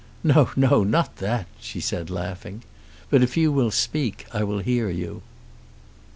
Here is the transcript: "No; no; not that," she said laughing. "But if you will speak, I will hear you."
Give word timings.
"No; 0.23 0.49
no; 0.55 0.83
not 0.83 1.17
that," 1.17 1.45
she 1.59 1.79
said 1.79 2.09
laughing. 2.09 2.63
"But 3.11 3.21
if 3.21 3.37
you 3.37 3.51
will 3.51 3.69
speak, 3.69 4.25
I 4.33 4.43
will 4.43 4.57
hear 4.57 4.89
you." 4.89 5.21